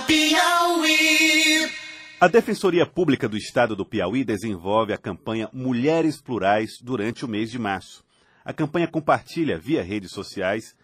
[0.00, 1.70] Piauí.
[2.20, 7.50] A Defensoria Pública do Estado do Piauí desenvolve a campanha Mulheres Plurais durante o mês
[7.50, 8.04] de março.
[8.44, 10.74] A campanha compartilha via redes sociais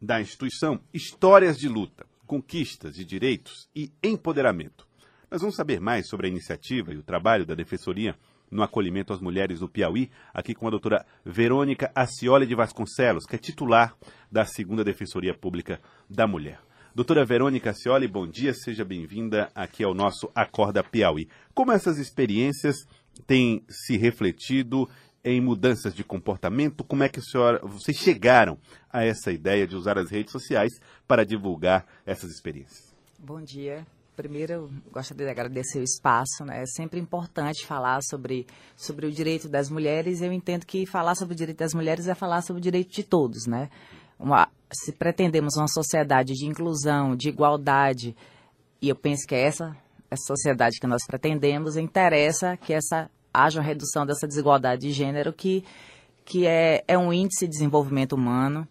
[0.00, 4.86] da instituição histórias de luta, conquistas de direitos e empoderamento.
[5.30, 8.16] Nós vamos saber mais sobre a iniciativa e o trabalho da Defensoria
[8.50, 13.34] no acolhimento às mulheres no Piauí, aqui com a doutora Verônica Acioli de Vasconcelos, que
[13.34, 13.96] é titular
[14.30, 16.60] da segunda Defensoria Pública da Mulher.
[16.94, 21.28] Doutora Verônica Acioli, bom dia, seja bem-vinda aqui ao nosso Acorda Piauí.
[21.52, 22.86] Como essas experiências
[23.26, 24.88] têm se refletido
[25.24, 26.84] em mudanças de comportamento?
[26.84, 28.56] Como é que senhora, vocês chegaram
[28.92, 30.70] a essa ideia de usar as redes sociais
[31.04, 32.94] para divulgar essas experiências?
[33.18, 33.84] Bom dia.
[34.14, 36.44] Primeiro, gostaria de agradecer o espaço.
[36.44, 36.62] Né?
[36.62, 40.22] É sempre importante falar sobre, sobre o direito das mulheres.
[40.22, 43.02] Eu entendo que falar sobre o direito das mulheres é falar sobre o direito de
[43.02, 43.48] todos.
[43.48, 43.68] Né?
[44.16, 48.16] Uma, se pretendemos uma sociedade de inclusão, de igualdade,
[48.80, 49.76] e eu penso que é essa,
[50.10, 55.32] essa sociedade que nós pretendemos, interessa que essa, haja uma redução dessa desigualdade de gênero,
[55.32, 55.64] que,
[56.24, 58.66] que é, é um índice de desenvolvimento humano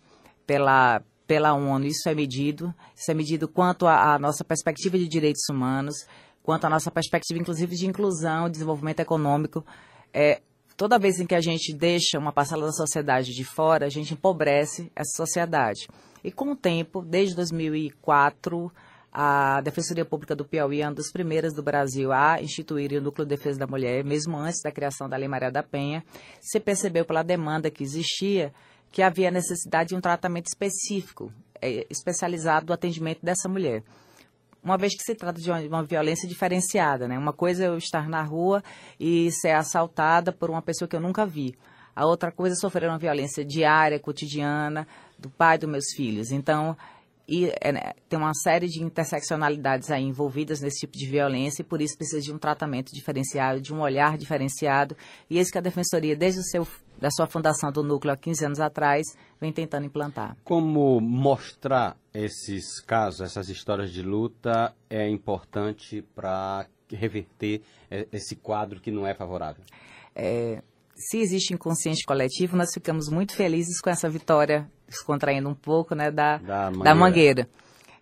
[0.45, 5.43] pela, pela ONU, isso é medido, isso é medido quanto à nossa perspectiva de direitos
[5.49, 5.95] humanos,
[6.43, 9.65] quanto à nossa perspectiva, inclusive, de inclusão, desenvolvimento econômico.
[10.13, 10.41] É,
[10.77, 14.13] toda vez em que a gente deixa uma parcela da sociedade de fora, a gente
[14.13, 15.87] empobrece essa sociedade.
[16.23, 18.71] E com o tempo, desde 2004,
[19.11, 23.25] a Defensoria Pública do Piauí é uma das primeiras do Brasil a instituir o Núcleo
[23.25, 26.03] de Defesa da Mulher, mesmo antes da criação da Lei Maria da Penha.
[26.41, 28.51] Se percebeu pela demanda que existia
[28.91, 33.83] que havia necessidade de um tratamento específico, é, especializado do atendimento dessa mulher.
[34.63, 37.17] Uma vez que se trata de uma, uma, violência diferenciada, né?
[37.17, 38.63] Uma coisa é eu estar na rua
[38.99, 41.55] e ser assaltada por uma pessoa que eu nunca vi.
[41.95, 44.87] A outra coisa é sofrer uma violência diária, cotidiana,
[45.19, 46.31] do pai dos meus filhos.
[46.31, 46.75] Então,
[47.27, 51.65] e, é, né, tem uma série de interseccionalidades aí envolvidas nesse tipo de violência e
[51.65, 54.95] por isso precisa de um tratamento diferenciado, de um olhar diferenciado.
[55.29, 56.67] E esse que a Defensoria, desde o seu
[56.99, 59.05] da sua fundação do núcleo há 15 anos atrás,
[59.41, 60.37] vem tentando implantar.
[60.43, 67.61] Como mostrar esses casos, essas histórias de luta é importante para reverter
[68.11, 69.63] esse quadro que não é favorável?
[70.15, 70.61] É,
[70.95, 76.11] se existe inconsciente coletivo, nós ficamos muito felizes com essa vitória, descontraindo um pouco né,
[76.11, 76.83] da, da mangueira.
[76.83, 77.49] Da mangueira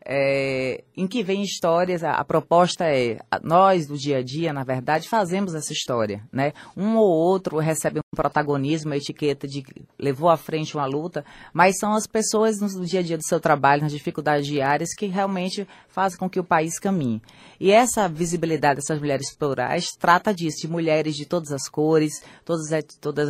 [0.06, 4.52] é, em que vem histórias, a, a proposta é, a, nós do dia a dia,
[4.52, 6.54] na verdade, fazemos essa história, né?
[6.76, 9.64] Um ou outro recebe um protagonismo, a etiqueta de
[10.00, 11.24] levou à frente uma luta,
[11.54, 15.06] mas são as pessoas no dia a dia do seu trabalho, nas dificuldades diárias, que
[15.06, 17.22] realmente fazem com que o país caminhe.
[17.60, 22.70] E essa visibilidade dessas mulheres plurais trata disso, de mulheres de todas as cores, todas,
[23.00, 23.30] todas,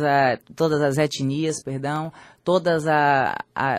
[0.56, 2.12] todas as etnias, perdão,
[2.44, 2.84] todos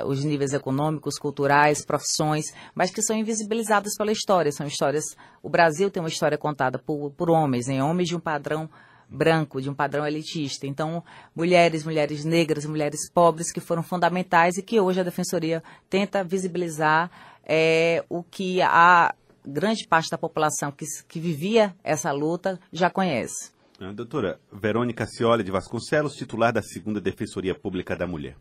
[0.06, 4.52] os níveis econômicos, culturais, profissões, mas que são invisibilizadas pela história.
[4.52, 5.04] São histórias.
[5.42, 8.70] O Brasil tem uma história contada por, por homens, em homens de um padrão
[9.10, 10.66] branco, de um padrão elitista.
[10.66, 11.04] Então,
[11.36, 17.12] mulheres, mulheres negras, mulheres pobres que foram fundamentais e que hoje a Defensoria tenta visibilizar
[17.46, 19.14] é, o que a
[19.46, 23.53] grande parte da população que, que vivia essa luta já conhece.
[23.90, 28.38] A doutora Verônica Cioli de Vasconcelos, titular da segunda Defensoria Pública da Mulher.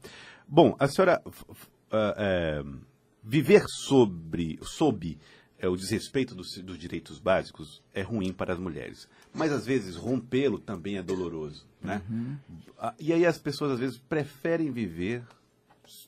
[0.46, 2.62] Bom, a senhora uh, é,
[3.24, 5.18] viver sobre, sob
[5.58, 9.08] é, o desrespeito dos, dos, direitos básicos é ruim para as mulheres.
[9.34, 12.02] Mas às vezes rompê-lo também é doloroso, né?
[12.08, 12.36] Uhum.
[13.00, 15.24] E aí as pessoas às vezes preferem viver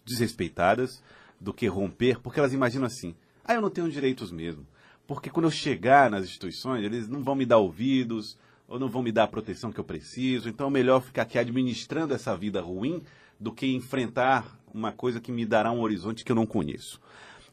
[0.05, 1.03] desrespeitadas
[1.41, 4.65] do que romper, porque elas imaginam assim: ah, eu não tenho direitos mesmo.
[5.07, 8.39] Porque quando eu chegar nas instituições, eles não vão me dar ouvidos,
[8.69, 10.49] ou não vão me dar a proteção que eu preciso.
[10.49, 13.03] Então é melhor ficar aqui administrando essa vida ruim
[13.39, 17.01] do que enfrentar uma coisa que me dará um horizonte que eu não conheço.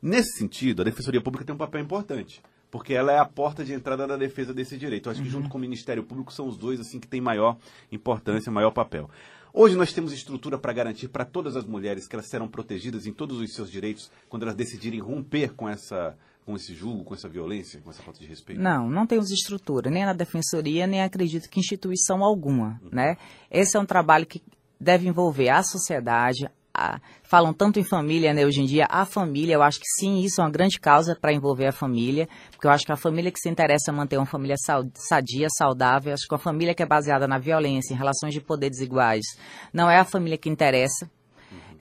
[0.02, 2.42] Nesse sentido, a Defensoria Pública tem um papel importante,
[2.72, 5.08] porque ela é a porta de entrada da defesa desse direito.
[5.08, 5.34] Eu acho que uhum.
[5.34, 7.58] junto com o Ministério Público são os dois assim que têm maior
[7.92, 9.10] importância, maior papel.
[9.54, 13.12] Hoje nós temos estrutura para garantir para todas as mulheres que elas serão protegidas em
[13.12, 17.30] todos os seus direitos quando elas decidirem romper com essa com esse julgo, com essa
[17.30, 18.62] violência, com essa falta de respeito?
[18.62, 22.90] Não, não temos estrutura, nem na defensoria, nem acredito que instituição alguma, uhum.
[22.92, 23.16] né?
[23.50, 24.42] Esse é um trabalho que
[24.80, 29.54] deve envolver a sociedade, a, falam tanto em família, né, hoje em dia, a família,
[29.54, 32.72] eu acho que sim, isso é uma grande causa para envolver a família, porque eu
[32.72, 34.56] acho que a família que se interessa manter uma família
[34.96, 38.70] sadia, saudável, acho que uma família que é baseada na violência, em relações de poder
[38.70, 39.26] desiguais,
[39.74, 41.10] não é a família que interessa,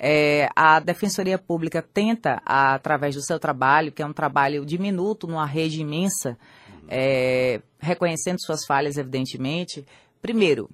[0.02, 5.44] é, a Defensoria Pública tenta, através do seu trabalho, que é um trabalho diminuto numa
[5.44, 6.38] rede imensa,
[6.88, 9.86] é, reconhecendo suas falhas, evidentemente,
[10.22, 10.70] primeiro,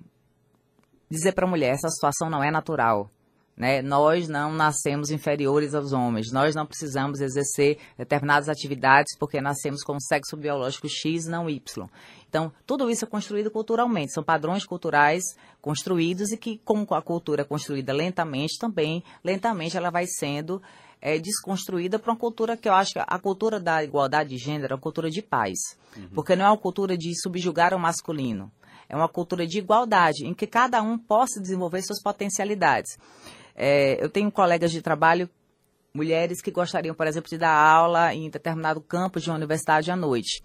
[1.11, 3.11] dizer para a mulher, essa situação não é natural.
[3.57, 3.81] Né?
[3.81, 9.99] Nós não nascemos inferiores aos homens, nós não precisamos exercer determinadas atividades porque nascemos com
[9.99, 11.89] sexo biológico X, não Y.
[12.29, 15.23] Então, tudo isso é construído culturalmente, são padrões culturais
[15.63, 20.61] construídos e que, como a cultura é construída lentamente, também, lentamente, ela vai sendo
[21.01, 24.73] é, desconstruída para uma cultura que eu acho que a cultura da igualdade de gênero
[24.73, 25.59] é uma cultura de paz.
[25.97, 26.09] Uhum.
[26.15, 28.51] Porque não é uma cultura de subjugar o masculino.
[28.89, 32.97] É uma cultura de igualdade, em que cada um possa desenvolver suas potencialidades.
[33.57, 35.29] É, eu tenho colegas de trabalho,
[35.95, 39.97] mulheres que gostariam, por exemplo, de dar aula em determinado campus de uma universidade à
[39.97, 40.43] noite.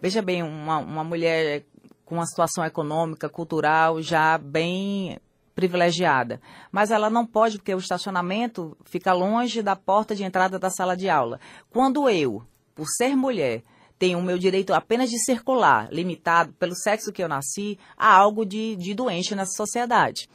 [0.00, 1.64] Veja bem, uma, uma mulher
[2.04, 5.18] com uma situação econômica, cultural já bem
[5.54, 6.40] privilegiada.
[6.72, 10.96] Mas ela não pode, porque o estacionamento fica longe da porta de entrada da sala
[10.96, 11.38] de aula.
[11.68, 12.42] Quando eu,
[12.74, 13.62] por ser mulher,
[13.98, 18.46] tenho o meu direito apenas de circular, limitado pelo sexo que eu nasci, há algo
[18.46, 20.28] de, de doente nessa sociedade.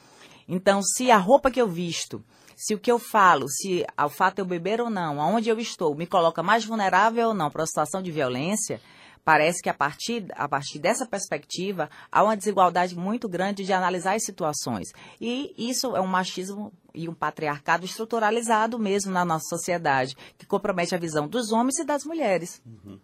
[0.48, 2.24] Então, se a roupa que eu visto,
[2.56, 5.60] se o que eu falo, se o fato de eu beber ou não, aonde eu
[5.60, 8.80] estou, me coloca mais vulnerável ou não para uma situação de violência,
[9.24, 14.16] parece que a partir, a partir dessa perspectiva há uma desigualdade muito grande de analisar
[14.16, 14.90] as situações.
[15.20, 20.94] E isso é um machismo e um patriarcado estruturalizado mesmo na nossa sociedade, que compromete
[20.94, 22.62] a visão dos homens e das mulheres.
[22.66, 23.00] Uhum.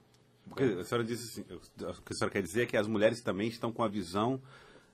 [0.80, 3.48] A senhora disse assim, o que a senhora quer dizer é que as mulheres também
[3.48, 4.42] estão com a visão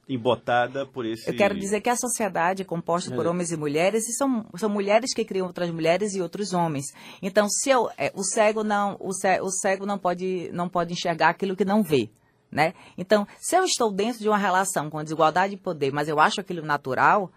[0.07, 1.29] embotada por esse.
[1.29, 3.29] Eu quero dizer que a sociedade é composta por é.
[3.29, 6.85] homens e mulheres e são, são mulheres que criam outras mulheres e outros homens.
[7.21, 10.93] Então, se eu, é, o cego não o cego, o cego não pode não pode
[10.93, 12.09] enxergar aquilo que não vê.
[12.51, 12.73] Né?
[12.97, 16.39] Então, se eu estou dentro de uma relação com desigualdade de poder, mas eu acho
[16.39, 17.29] aquilo natural,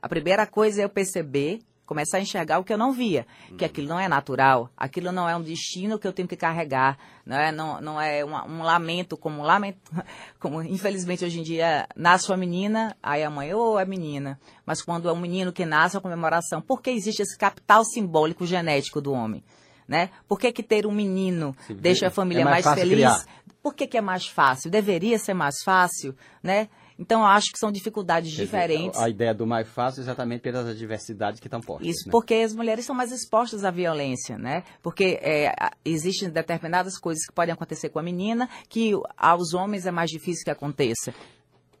[0.00, 1.60] a primeira coisa é eu perceber
[1.92, 3.26] começar a enxergar o que eu não via,
[3.58, 6.96] que aquilo não é natural, aquilo não é um destino que eu tenho que carregar,
[7.26, 9.78] não é, não, não é um, um lamento como um lamento,
[10.40, 14.40] como infelizmente hoje em dia nasce uma menina, aí a mãe, ou oh, é menina,
[14.64, 16.62] mas quando é um menino que nasce, é uma comemoração.
[16.62, 19.44] Por que existe esse capital simbólico genético do homem?
[19.86, 20.08] Né?
[20.26, 22.94] Por que, que ter um menino Sim, deixa a família é mais, mais feliz?
[22.94, 23.24] Criar.
[23.62, 24.70] Por que, que é mais fácil?
[24.70, 26.68] Deveria ser mais fácil, né?
[27.02, 28.92] Então, eu acho que são dificuldades Quer diferentes.
[28.92, 31.88] Dizer, a ideia do mais fácil é exatamente pelas adversidades que estão postas.
[31.88, 32.12] Isso, né?
[32.12, 34.62] porque as mulheres são mais expostas à violência, né?
[34.80, 35.52] Porque é,
[35.84, 40.44] existem determinadas coisas que podem acontecer com a menina que aos homens é mais difícil
[40.44, 41.12] que aconteça.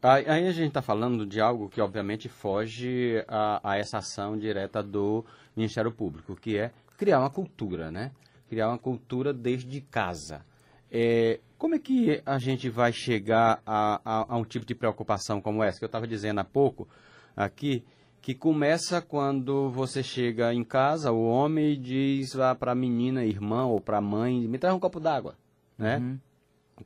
[0.02, 4.82] Aí a gente está falando de algo que, obviamente, foge a, a essa ação direta
[4.82, 8.10] do Ministério Público, que é criar uma cultura, né?
[8.48, 10.44] Criar uma cultura desde casa.
[10.94, 15.40] É, como é que a gente vai chegar a, a, a um tipo de preocupação
[15.40, 16.86] como essa que eu estava dizendo há pouco
[17.34, 17.82] aqui,
[18.20, 23.80] que começa quando você chega em casa, o homem diz para a menina, irmã ou
[23.80, 25.34] para a mãe, me traz um copo d'água,
[25.78, 25.96] né?
[25.96, 26.18] Uhum.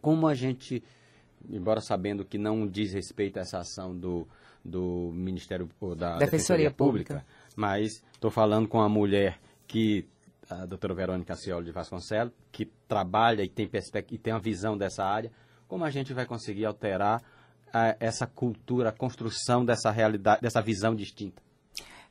[0.00, 0.84] Como a gente,
[1.50, 4.26] embora sabendo que não diz respeito a essa ação do,
[4.64, 10.06] do Ministério da Defensoria, Defensoria Pública, Pública, mas estou falando com a mulher que
[10.48, 13.68] a doutora Verônica Ciolo de Vasconcelos, que trabalha e tem,
[14.10, 15.30] e tem uma visão dessa área,
[15.66, 17.22] como a gente vai conseguir alterar
[17.72, 21.42] a, essa cultura, a construção dessa realidade, dessa visão distinta?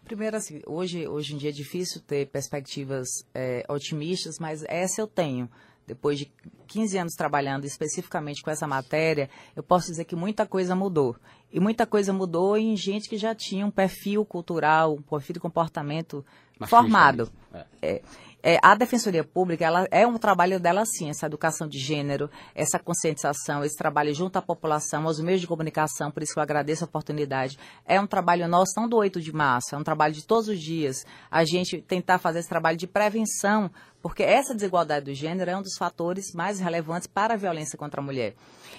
[0.04, 5.08] Primeiro, assim, hoje, hoje em dia é difícil ter perspectivas é, otimistas, mas essa eu
[5.08, 5.50] tenho.
[5.88, 6.32] Depois de
[6.68, 11.16] 15 anos trabalhando especificamente com essa matéria, eu posso dizer que muita coisa mudou.
[11.52, 15.40] E muita coisa mudou em gente que já tinha um perfil cultural, um perfil de
[15.40, 16.26] comportamento
[16.68, 17.32] formado.
[17.54, 17.66] É.
[17.82, 18.02] É.
[18.48, 22.78] É, a Defensoria Pública, ela é um trabalho dela sim, essa educação de gênero, essa
[22.78, 26.84] conscientização, esse trabalho junto à população, aos meios de comunicação, por isso que eu agradeço
[26.84, 27.58] a oportunidade.
[27.88, 30.60] É um trabalho nosso, não do 8 de março, é um trabalho de todos os
[30.60, 31.08] dias.
[31.32, 35.64] A gente tentar fazer esse trabalho de prevenção, porque essa desigualdade do gênero é um
[35.64, 38.36] dos fatores mais relevantes para a violência contra a mulher.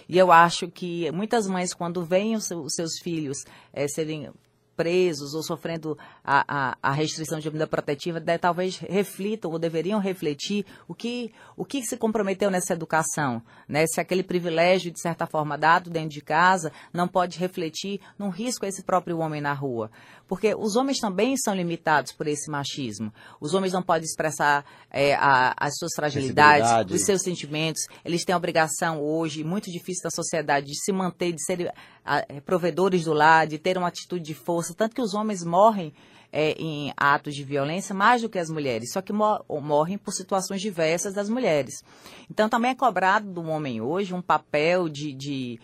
[0.08, 3.38] E eu acho que muitas mães, quando veem os seus filhos
[3.72, 4.30] é, serem
[4.76, 9.98] presos ou sofrendo a, a, a restrição de medida protetiva, de, talvez reflitam ou deveriam
[9.98, 13.42] refletir o que, o que se comprometeu nessa educação.
[13.68, 13.86] Né?
[13.86, 18.64] Se aquele privilégio, de certa forma, dado dentro de casa, não pode refletir num risco
[18.64, 19.90] a esse próprio homem na rua.
[20.28, 23.12] Porque os homens também são limitados por esse machismo.
[23.40, 27.82] Os homens não podem expressar é, a, as suas fragilidades, os seus sentimentos.
[28.04, 31.72] Eles têm a obrigação hoje, muito difícil da sociedade, de se manter, de ser
[32.04, 34.65] a, é, provedores do lar, de ter uma atitude de força.
[34.74, 35.92] Tanto que os homens morrem
[36.32, 40.60] é, em atos de violência mais do que as mulheres, só que morrem por situações
[40.60, 41.84] diversas das mulheres.
[42.30, 45.60] Então também é cobrado do homem hoje um papel de, de,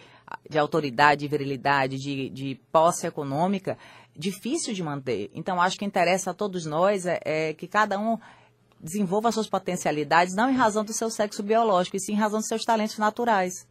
[0.49, 3.77] de autoridade, de virilidade, de, de posse econômica
[4.17, 5.31] difícil de manter.
[5.35, 8.19] Então, acho que interessa a todos nós é, é que cada um
[8.81, 12.49] desenvolva suas potencialidades, não em razão do seu sexo biológico, e sim em razão dos
[12.49, 13.67] seus talentos naturais.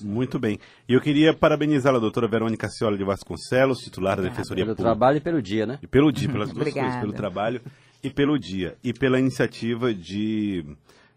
[0.00, 0.58] Muito bem.
[0.88, 4.90] E eu queria parabenizar a doutora Verônica Ciola de Vasconcelos, titular da Defensoria Pelo Pública.
[4.90, 5.78] trabalho e pelo dia, né?
[5.82, 7.60] E pelo dia, pelas duas coisas, pelo trabalho
[8.02, 8.76] e pelo dia.
[8.82, 10.64] E pela iniciativa de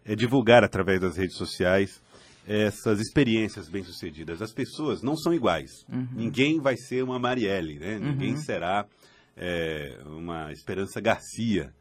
[0.04, 2.00] eh, divulgar através das redes sociais
[2.46, 4.40] essas experiências bem-sucedidas.
[4.40, 5.84] As pessoas não são iguais.
[6.14, 7.98] Ninguém vai ser uma Marielle, né?
[7.98, 8.86] Ninguém será
[9.36, 11.72] eh, uma Esperança Garcia.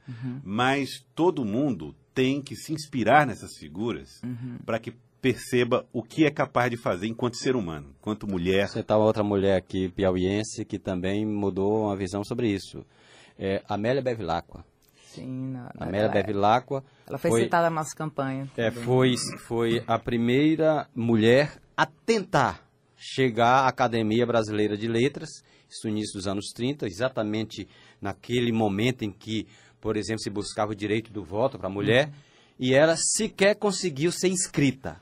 [0.44, 4.10] Mas todo mundo tem que se inspirar nessas figuras
[4.66, 8.68] para que perceba o que é capaz de fazer enquanto ser humano, enquanto mulher.
[8.68, 12.86] Você tá uma outra mulher aqui, piauiense, que também mudou uma visão sobre isso.
[13.38, 14.64] É, Amélia Bevilacqua.
[15.14, 18.48] Sim, na- na- Amélia ela, Bevilacqua ela foi, citada na nossa campanha.
[18.56, 25.30] É, foi, foi a primeira mulher a tentar chegar à Academia Brasileira de Letras,
[25.70, 27.68] isso no início dos anos 30, exatamente
[28.02, 29.48] naquele momento em que,
[29.82, 32.12] por exemplo, se buscava o direito do voto para a mulher,
[32.60, 35.00] e ela sequer conseguiu ser inscrita.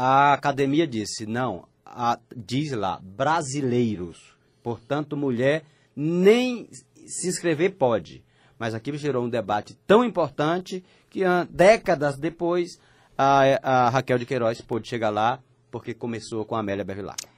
[0.00, 5.64] A academia disse, não, a- diz lá, brasileiros, portanto, mulher
[5.96, 6.68] nem
[7.04, 8.22] se inscrever pode.
[8.56, 12.78] Mas aquilo gerou um debate tão importante que décadas depois
[13.16, 17.28] a, a Raquel de Queiroz pôde chegar lá porque começou com a Amélia Bevilacqua.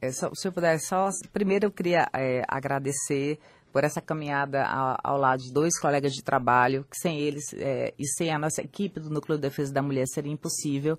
[0.00, 3.38] É, só- se eu puder, só primeiro eu queria é, agradecer
[3.72, 7.92] por essa caminhada ao, ao lado de dois colegas de trabalho, que sem eles é,
[7.98, 10.96] e sem a nossa equipe do Núcleo de Defesa da Mulher seria impossível,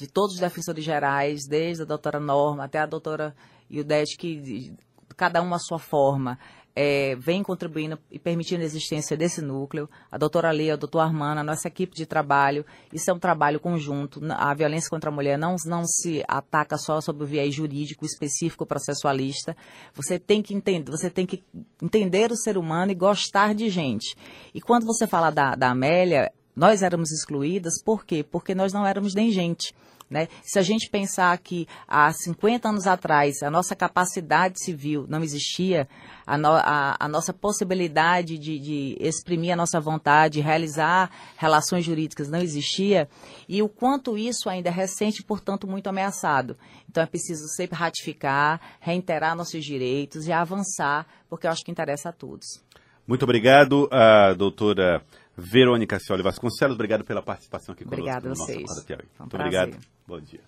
[0.00, 3.36] de todos os defensores gerais, desde a doutora Norma até a doutora
[3.68, 4.74] Ildete, que
[5.14, 6.38] cada um à sua forma,
[6.74, 9.90] é, vem contribuindo e permitindo a existência desse núcleo.
[10.10, 12.64] A doutora Leia, o doutor Armando, a nossa equipe de trabalho.
[12.90, 14.20] Isso é um trabalho conjunto.
[14.30, 18.64] A violência contra a mulher não, não se ataca só sob o viés jurídico específico
[18.64, 19.54] processualista.
[19.92, 21.44] Você tem que entender, você tem que
[21.82, 24.16] entender o ser humano e gostar de gente.
[24.54, 28.22] E quando você fala da, da Amélia, nós éramos excluídas, por quê?
[28.22, 29.74] Porque nós não éramos nem gente.
[30.10, 30.26] Né?
[30.42, 35.88] Se a gente pensar que há 50 anos atrás a nossa capacidade civil não existia,
[36.26, 42.28] a, no- a- a nossa possibilidade de, de exprimir a nossa vontade, realizar relações jurídicas
[42.28, 43.08] não existia,
[43.48, 46.56] e o quanto isso ainda é recente portanto, muito ameaçado.
[46.90, 52.08] Então é preciso sempre ratificar, reiterar nossos direitos e avançar, porque eu acho que interessa
[52.08, 52.60] a todos.
[53.06, 55.02] Muito obrigado, a doutora
[55.40, 56.74] Verônica Cioli Vasconcelos.
[56.74, 58.62] Obrigado pela participação aqui conosco Obrigada a vocês.
[58.64, 59.02] Acorda Piauí.
[59.14, 59.70] Foi um Muito obrigado.
[59.70, 59.88] prazer.
[60.06, 60.40] Bom dia.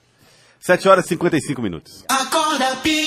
[0.60, 2.04] 7 horas e 55 minutos.
[2.08, 3.02] Acorda, Pia.